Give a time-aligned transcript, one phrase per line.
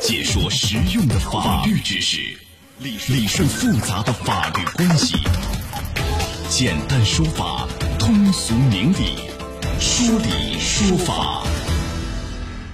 [0.00, 2.16] 解说实用的法律知识，
[2.78, 5.14] 理理顺复杂的法律关系，
[6.48, 7.68] 简单说法，
[7.98, 9.18] 通俗明理，
[9.78, 11.42] 说理说法。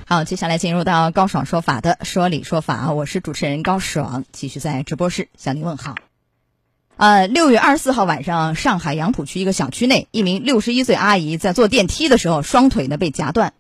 [0.07, 5.97] 好，接下来进入到高爽说法的说理说法，我是主持人高爽，继续在直播室向您问好。
[6.97, 13.53] 呃，六月二十四号晚上，上海杨浦区一个小区内，一名六十一岁阿姨在坐电梯的时候，双腿呢被夹断。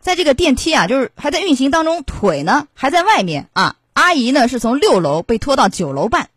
[0.00, 3.76] 在这个电梯啊，就是还在运行当中，腿呢还在外面啊。
[3.92, 6.30] 阿姨呢是从六楼被拖到九楼半。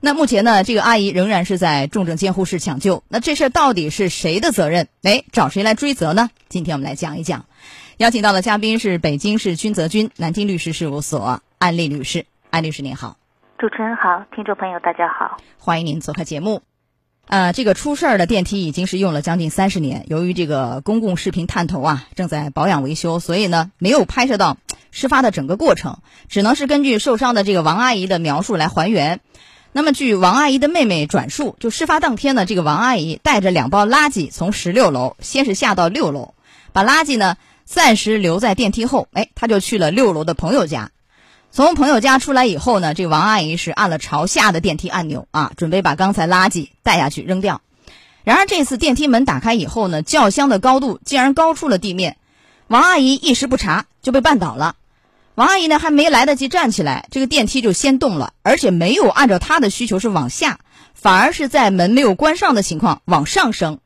[0.00, 3.02] 那目前呢，这个阿姨仍然是在重症监护室抢救。
[3.08, 4.88] 那这事儿到底是谁的责任？
[5.02, 6.30] 哎，找谁来追责呢？
[6.48, 7.44] 今天我们来讲一讲。
[7.98, 12.26] 邀请到的嘉宾是北京市君泽君南京律师事务所安丽律师。
[12.50, 13.16] 安律师您好，
[13.58, 16.62] 主持人好，听众朋友大家好，欢迎您做客节目。
[17.28, 24.56] 呃，这个出事儿的电梯已经是用了将近三十年，由于这个公共视频探头啊正在保养维修，所以呢没有拍摄到
[24.92, 25.98] 事发的整个过程，
[26.28, 29.20] 只能是根据受伤的这个王阿姨的描述来还原。
[29.72, 36.34] 那么据王阿姨的妹妹转述，就事发当天呢，这个王阿姨带着两包垃圾从十六楼先是下到六楼，
[36.72, 40.92] 把垃圾呢暂时留在电梯后，哎，她就去了六楼的朋友家。
[41.56, 47.62] 从朋友家出来以后呢，这王阿姨是按了朝下的电梯按钮啊，准备把刚才垃圾带下去扔掉。
[48.24, 52.18] 然而这次电梯门打开以后呢，轿厢的高度竟然高出了地面，
[52.66, 54.76] 王阿姨一时不察就被绊倒了。
[55.34, 60.58] 王阿姨呢还没来得及站起来，这个电梯就先动了，而且没有按照她的需求是往下，
[60.92, 63.78] 反而是在门没有关上的情况往上升。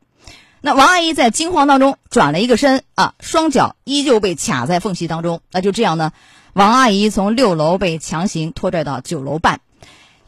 [0.59, 5.39] 那王阿姨在惊慌当中转了一个身啊，双脚依旧被卡在缝隙当中。
[5.53, 6.11] 那就这样呢。
[6.53, 9.61] 王阿姨从六楼被强行拖拽到九楼半，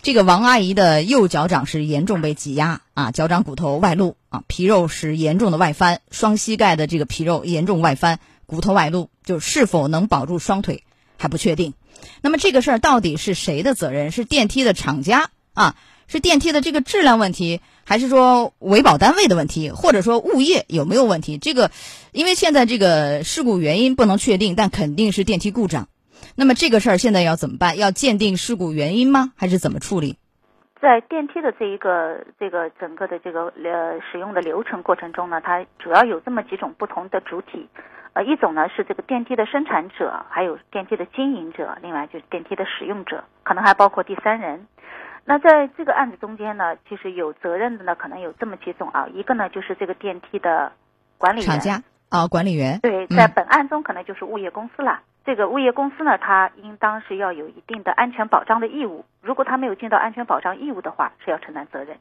[0.01, 10.83] 这个王阿姨的右脚掌是严重被挤压啊，脚掌骨头外露啊，皮肉是严重的外翻，双膝盖的这个皮肉严重外翻，骨头外露，就是否能保住双腿
[11.17, 11.73] 还不确定。
[12.21, 14.09] 那么这个事儿到底是谁的责任？
[14.09, 15.75] 是电梯的厂家啊？
[16.07, 21.37] 是电梯的这个质量问题，还是说维保单位的问题，或者说物业有没有问题？
[21.37, 21.69] 这个，
[22.13, 25.89] 因为现在这个事故原因不能确定，但肯定是电梯故障。
[26.35, 27.77] 那么这个事儿现在要怎么办？
[27.77, 29.33] 要鉴定事故原因吗？
[29.37, 30.17] 还是怎么处理？
[30.81, 37.69] 在电梯的这一个这个整个的这个呃使用的流程过程中呢，它主要有这么几种不同的主体，
[38.13, 44.67] 呃，一种呢是这个电梯的生产者，还有电梯的经营者，另外就是电梯的使用者，可能还包括第三人。
[45.23, 50.73] 那在这个案子中间呢，其实有责任的呢，可能有这么几种啊，一个呢就是这个电梯的
[51.17, 52.79] 管理员，厂家啊，管理员。
[52.81, 54.99] 对，在本案中可能就是物业公司了。
[55.25, 59.05] 这个物业公司呢，它应当是要有一定的安全保障的义务。
[59.21, 61.97] 如果它没有尽到安全保障义务的话，是要承担责任。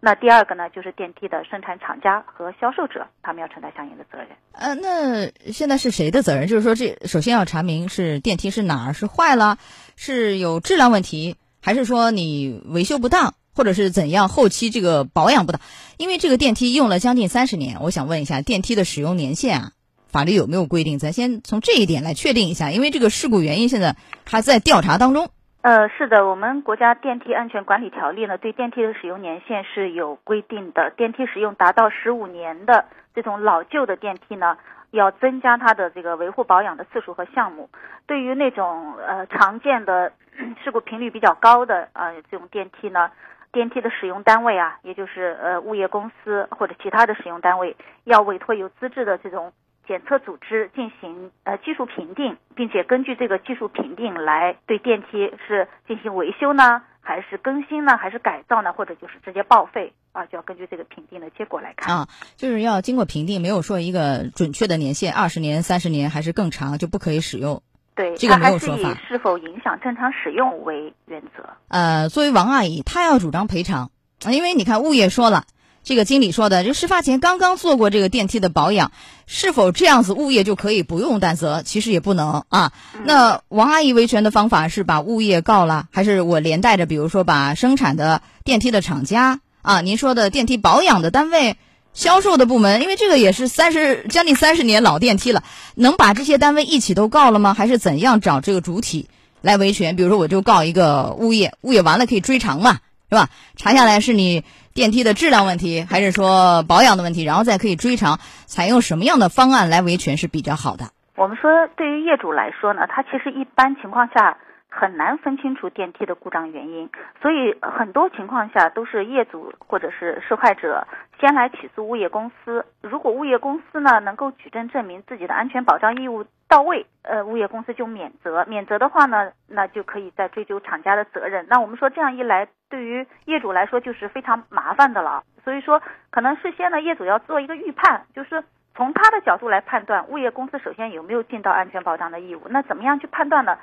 [0.00, 4.28] 那第二个呢，就是电梯的生产厂家和销售者，他们要承担相应的责任。
[4.52, 6.46] 呃，那现在是谁的责任？
[6.48, 9.56] 就是说，这首先要查明是电梯是哪儿是坏了，
[9.96, 15.60] 是有质量问题，还是说你维修不当，或者是怎样后期这个保养不当？
[15.96, 19.70] 因为这个电梯用了将近三十年，我想问一下，电梯的使用年限啊？
[20.14, 20.96] 法律有没有规定？
[21.00, 25.26] 咱先从这一点来确定一下，因为这个事故原因现在还在调查当中。
[25.62, 30.92] 呃，是的，我们国家电梯安全管理条例呢，对电梯的使用年限是有规定的。
[30.96, 34.56] 电梯使用达到十五年的这种老旧的电梯呢，
[34.92, 37.68] 要增加它的这个维护保养的次数和项目。
[38.06, 40.12] 对于那种呃常见的
[40.62, 43.10] 事故频率比较高的呃这种电梯呢，
[43.50, 47.74] 电梯的使用单位啊，也就是呃物业公司或者其他的使用单位，
[48.04, 49.52] 要委托有资质的这种。
[49.86, 67.62] 检测组织进行呃技术评定，并且根据这个技术评定来对电梯是进行维修呢，还是更新呢，还是改造呢，或者就是直接报废啊，就要根据这个评定的结果来看啊，就是要经过评定，没有说一个准确的年限，二十年、三十年还是更长就不可以使用。
[67.94, 68.94] 对，这个没有说法。
[69.06, 71.48] 是否影响正常使用为原则。
[71.68, 73.90] 呃，作为王阿姨，她要主张赔偿，
[74.28, 75.44] 因为你看物业说了。
[75.84, 78.90] 这个经理说的，这事发前刚刚做过这个电梯的保养，
[79.26, 81.62] 是否这样子物业就可以不用担责？
[81.62, 82.72] 其实也不能啊。
[83.04, 91.58] 那王阿姨维权的方法是把物业告了，还是我连带着，比如说把生产的电梯的厂家啊，您说的电梯保养的单位、
[91.92, 95.44] 销售的部门，因为这个也是三十将近三十年老电梯了，
[95.74, 97.52] 能把这些单位一起都告了吗？
[97.52, 99.10] 还是怎样找这个主体
[99.42, 99.96] 来维权？
[99.96, 102.78] 比如说我就告一个物业，物业完了可以追偿嘛，
[103.14, 103.28] 是吧？
[103.56, 104.42] 查下来是你。
[104.74, 110.86] 电梯的质量问题，还是说保养的问题，然后再可以追偿，采用什么样的方案来维权是比较好的？
[111.14, 114.36] 我们说，对于业主来说呢，他其实一般情况下，
[114.76, 116.90] 很难分清楚电梯的故障原因，
[117.22, 120.84] 所以很多情况下都是业主或者是受害者
[121.20, 122.66] 先来起诉物业公司。
[122.82, 128.44] 如果物业公司呢能够举证证明自己的安全保障义务到位，呃，物业公司就免责。
[128.48, 131.46] 免责的话呢，那就可以再追究厂家的责任。
[131.48, 135.22] 那我们说这样一来，对于业主来说就是非常麻烦的了。
[135.44, 135.80] 所以说，
[136.10, 138.42] 可能事先呢，业主要做一个预判，就是
[138.74, 142.42] 从他的角度来判断物业公司首先有没有尽到安全保障的义务。
[142.48, 143.56] 那怎么样去判断呢？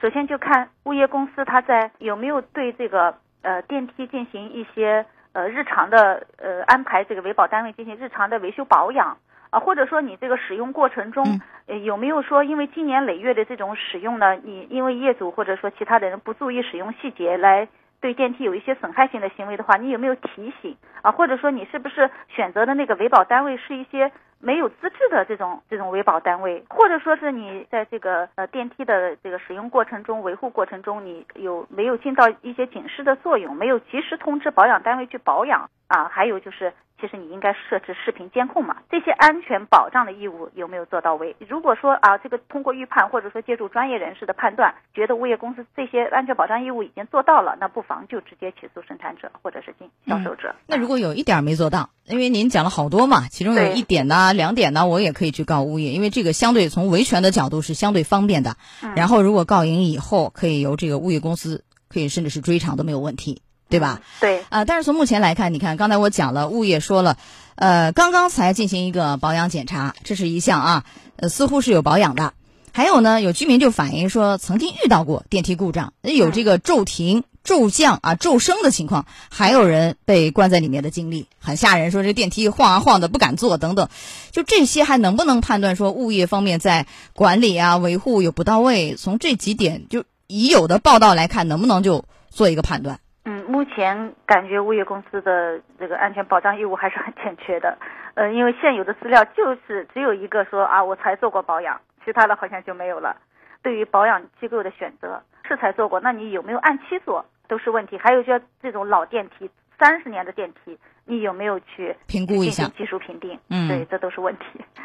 [0.00, 9.16] 首先就看物业公司它在有没有对这个呃电梯进行一些呃日常的呃安排这个维保单位进行日常的维修保养
[9.50, 17.66] 啊，或者说你这个使用过程中呃有没有说因为经年累月的这种使用呢，你因为业主或者说其他的人不注意使用细节来
[18.00, 21.10] 对电梯有一些损害性的行为的话，你有没有提醒啊？
[21.10, 24.12] 或者说你是不是选择的那个维保单位是一些？
[24.40, 33.54] 没有资质的这种这种维保单位，或者说是你在这个呃电梯的这个使用过程中、维护过程中，你有没有尽到一些警示的作用？
[33.56, 36.08] 没有及时通知保养单位去保养啊？
[36.08, 36.72] 还有就是。
[37.00, 38.78] 其实你应该设置视频监控嘛？
[38.90, 41.36] 这些安全保障的义务有没有做到位？
[41.48, 50.52] 如果说啊，这个通过预判或者说借助专业人士的判断，觉得物业公司这些安全保障义务已经做到了，那不妨就直接起诉生产者或者是经销售者。
[50.66, 58.56] 那如果有一点没做到，因为您讲了好多嘛，其中有一点呢、两点呢，我也可以去告物业，因为这个相对从维权的角度是相对方便的。
[58.96, 63.42] 然后如果告赢以后，可以由这个物业公司可以甚至是追偿都没有问题。
[63.70, 64.00] 对吧？
[64.18, 67.18] 对啊，但是从目前来看，你看刚才我讲了，物业说了，
[67.54, 70.84] 呃，刚刚才进行一个保养检查，这是一项啊，
[71.16, 72.32] 呃，似乎是有保养的。
[72.72, 81.90] 还有呢，有居民就反映说，曾经遇到过电梯故障，有这个骤停、骤降啊、骤升的情况，还有人被关在里面的经历，很吓人。
[81.90, 83.88] 说这电梯晃啊晃的，不敢坐等等，
[84.32, 88.96] 就这些还能不能判断说物业方面在管理啊、维护有不到位？
[88.96, 93.00] 从这几点就已有的报道来看，能不能就做一个判断？
[93.24, 97.78] 嗯目前感觉物业公司的这个安全保障义务还是很欠缺的，
[98.12, 103.16] 呃，因为现有的资料就是只有一个说啊，我才做过保养，其他的好像就没有了。
[103.62, 107.98] 对于保养机构的选择，是才做过，那你有没有按期做都是问题。
[107.98, 110.78] 还有就这种老电梯，三十年的电梯。
[111.10, 113.38] 你有没有去评估一下技术评定？
[113.48, 114.42] 嗯，对，这都是问题。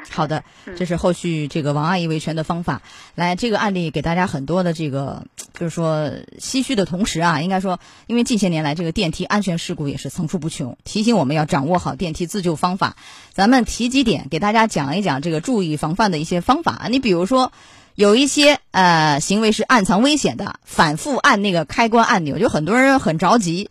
[0.10, 0.45] 好的，
[0.77, 2.81] 这是后续这个王阿姨维权的方法。
[3.13, 7.77] 来，这个案例给大家很多的这个，就是说唏嘘的同时啊，应该说，
[8.07, 12.95] 因为近些年来这个电梯安全事故也是层出不穷，提醒我们要掌握好电梯自救方法。
[13.31, 16.88] 咱们提几点给大家讲一讲这个注意防范的一些方法。
[16.89, 17.51] 你比如说，
[17.95, 23.69] 有一些呃行为是暗藏危险的，反复按那个开关按钮，就很多人很着急。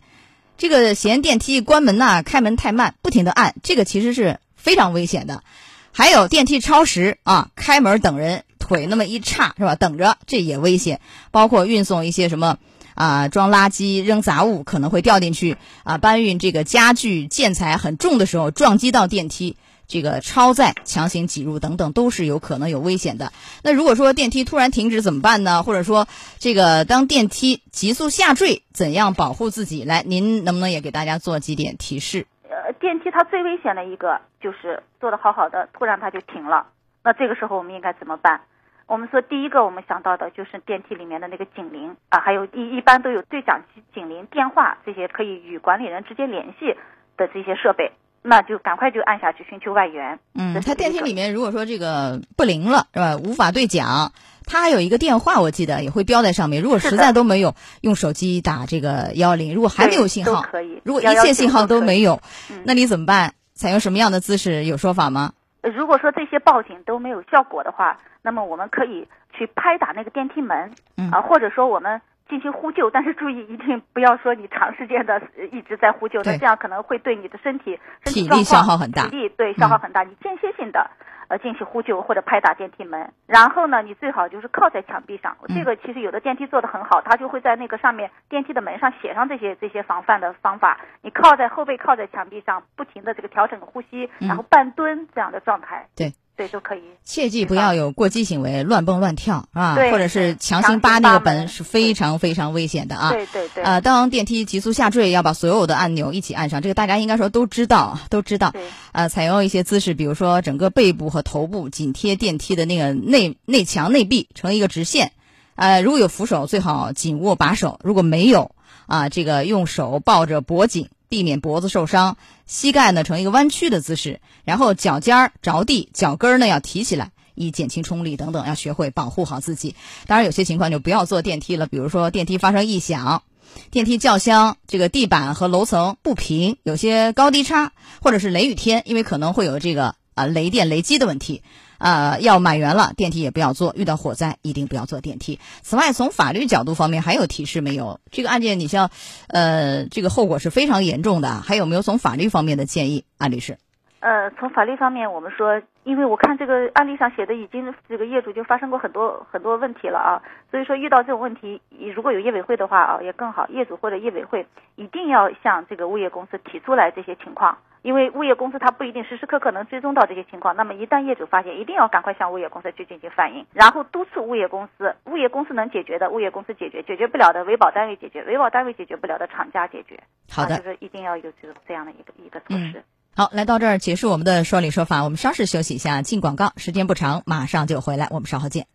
[0.59, 5.43] 这个嫌电梯关门呐，开门太慢，不停的按，这个其实是非常危险的。
[5.91, 9.75] 还有电梯超时啊，开门等人，腿那么一叉是吧？
[9.75, 11.01] 等着，这也危险。
[11.33, 12.59] 包括运送一些什么
[12.95, 15.99] 啊，装垃圾、扔杂物，可能会掉进去啊。
[15.99, 19.57] 搬运这个家具、建材很重的时候，撞击到电梯。
[19.93, 23.31] 这个超载强行挤入等等都是有可能有危险的。
[23.63, 25.63] 那如果说电梯突然停止怎么办呢？
[25.63, 26.07] 或者说
[26.39, 29.85] 这个当电梯急速下坠，怎样保护自己？
[29.85, 32.27] 来，您能不能也给大家做几点提示？
[32.49, 36.69] 呃，电梯它最危险的一个就是做的好好的，突然它就停了。
[37.05, 38.41] 那这个时候我们应该怎么办？
[38.87, 46.75] 我们说第一个我们想到的就是电梯里面的那个警铃啊，还有一一般都有对讲机、警铃、电话这些可以与管理人直接联系
[47.19, 47.93] 的这些设备。
[48.23, 50.19] 那就赶快就按下去寻求外援。
[50.35, 53.17] 嗯，它电梯里面如果说这个不灵了是吧？
[53.17, 54.13] 无法对讲，
[54.47, 56.63] 它还有一个电话，我记得也会标在上面。
[56.63, 59.55] 如果实在都没有，用手机打这个幺零。
[59.55, 60.81] 如果还没有信号，可以。
[60.85, 62.21] 如果一切信号都没有，
[62.65, 63.35] 那你怎么办？
[63.55, 64.65] 采用什么样的姿势？
[64.65, 65.33] 有说法吗？
[65.63, 70.73] 如果说这些报警都没有效果的话，那么我们可以去拍打那个电梯门，
[71.11, 72.01] 啊，或者说我们。
[72.29, 80.03] 进行呼救，但是注意一定不要说你长时间的一直在呼救，那这样可能会对你的身体体力消耗很大，体力对消耗很大。
[80.03, 80.91] 你间歇性的
[81.29, 85.37] 呃进行呼救或者拍打电梯门，然后呢，你最好就是靠在墙壁上。
[85.49, 90.81] 这个其实有的电梯做的很好，它就会在那个上面电梯的门上写上这些这些防范的方法。
[91.03, 95.87] 你靠在后背靠在墙壁上，不停的这个调整呼吸，然后半蹲这样的状态。
[95.97, 96.13] 对。
[96.35, 96.81] 对，都可以。
[97.05, 103.11] 切记不要有过激行为，乱蹦乱跳啊，或者是强行扒那个门，是非常非常危险的啊。
[103.11, 103.63] 对对对。
[103.63, 108.51] 呃，当电梯急速下坠，要把所有的按钮一起按上，这个大家应该说都知道，都知道。
[108.51, 108.63] 对。
[108.93, 115.13] 呃，采用一些姿势，比如说整个背部和头部紧贴电梯的那个内内墙内壁，成一个直线。
[115.55, 118.53] 呃，如果有扶手，最好紧握把手；如果没有，
[118.87, 120.89] 啊，这个用手抱着脖颈。
[121.13, 122.17] 避免脖子受伤，
[122.47, 129.77] 膝盖呢呈一个弯曲的姿势，然后脚尖儿着地，脚跟儿呢要提起来，以减轻冲力等等，要学会保护好自己。
[130.07, 133.25] 当然，有些情况就不要坐电梯了，比如说电梯发生异响。
[133.71, 141.43] 电梯轿厢，这个地板和楼层不平，有些高低差，或者是雷雨天，因为可能会有这个啊雷电雷击的问题，
[141.83, 143.75] 啊要满员了，电梯也不要坐。
[143.77, 145.41] 遇到火灾一定不要坐电梯。
[145.63, 147.99] 此外，从法律角度方面还有提示没有？
[148.11, 148.91] 这个案件你像，
[149.27, 153.59] 呃，这个后果是非常严重的，还有没有从法律方面的建议，安律师？
[154.03, 161.63] 呃，从法律方面，我们说，因为我看这个案例上写的，已经这个业主就发生过很多很多问题了啊，所以说遇到这种问题，
[161.95, 163.47] 如果有业委会的话啊，也更好。
[163.47, 164.45] 业主或者业委会
[164.75, 170.57] 一定要向这个物业公司提出来这些情况，因为物业公司他不一定时时刻刻能追踪到这些情况。
[170.57, 179.97] 那么一旦业主发现，一定要赶快向物业公司去进行反映，然后督促物业公司，物业公司能解决的，物业公司解决，解决不了的，维保单位解决，维保单位解决不了的，厂家解决。
[180.29, 182.83] 好的，就是一定要有这个这样的一个一个措施。
[183.15, 188.67] 好，来到这儿结束我们的说理说法，我们稍事休息一下，进广告，时间不长，马上就回来，我们稍后见。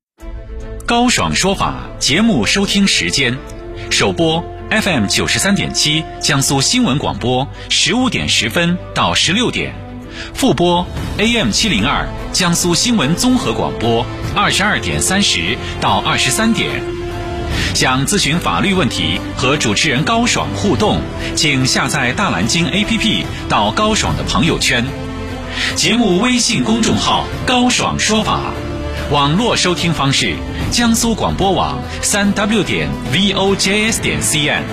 [0.86, 3.36] 高爽说法节目收听时间：
[3.90, 9.74] 首播 FM 九十三点七，江苏新闻广播十五点十分到十六点；
[10.36, 10.86] 复播
[11.18, 16.97] AM 七零二，江苏新闻综合广播二十二点三十到二十三点。
[17.78, 21.00] 想咨询法律问题和主持人高爽互动，
[21.36, 24.84] 请下载大蓝鲸 APP 到高爽的朋友圈。
[25.76, 28.52] 节目微信公众号“高爽说法”，
[29.14, 30.34] 网络收听方式：
[30.72, 34.64] 江苏广播网三 W 点 VOJS 点 CN。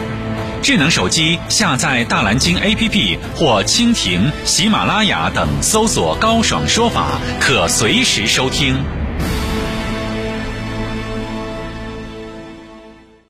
[0.63, 8.83] 智能手机下载大蓝鲸 APP 或蜻蜓、喜马拉雅等，搜索“高爽说法”，可随时收听。